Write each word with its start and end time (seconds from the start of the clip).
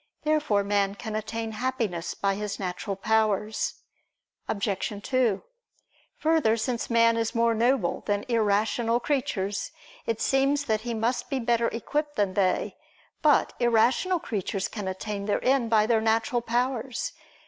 Therefore 0.23 0.63
man 0.63 0.95
can 0.95 1.15
attain 1.15 1.51
Happiness 1.51 2.15
by 2.15 2.33
his 2.33 2.57
natural 2.57 2.95
powers. 2.95 3.75
Obj. 4.47 4.91
2: 5.05 5.43
Further, 6.17 6.57
since 6.57 6.89
man 6.89 7.17
is 7.17 7.35
more 7.35 7.53
noble 7.53 8.01
than 8.07 8.25
irrational 8.27 8.99
creatures, 8.99 9.71
it 10.07 10.19
seems 10.19 10.63
that 10.65 10.81
he 10.81 10.95
must 10.95 11.29
be 11.29 11.39
better 11.39 11.67
equipped 11.67 12.15
than 12.15 12.33
they. 12.33 12.75
But 13.21 13.53
irrational 13.59 14.17
creatures 14.19 14.67
can 14.67 14.87
attain 14.87 15.27
their 15.27 15.43
end 15.45 15.69
by 15.69 15.85
their 15.85 16.01
natural 16.01 16.41
powers. 16.41 17.13